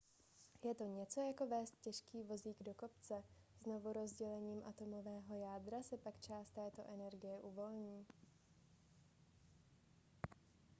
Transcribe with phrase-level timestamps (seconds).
[0.63, 3.23] je to něco jako vézt těžký vozík do kopce
[3.63, 8.05] znovurozdělením atomového jádra se pak část této energie uvolní